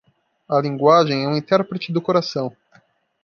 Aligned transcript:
A 0.49 0.57
linguagem 0.59 1.25
é 1.25 1.27
um 1.27 1.37
intérprete 1.37 1.93
do 1.93 2.01
coração. 2.01 2.51